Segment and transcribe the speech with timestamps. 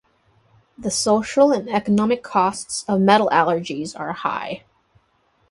[0.79, 4.63] The social and economic costs of metal allergies are high.